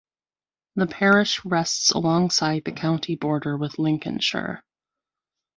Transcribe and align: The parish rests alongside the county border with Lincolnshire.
The 0.77 0.87
parish 0.87 1.45
rests 1.45 1.91
alongside 1.91 2.63
the 2.65 2.71
county 2.71 3.15
border 3.15 3.55
with 3.55 3.77
Lincolnshire. 3.77 4.63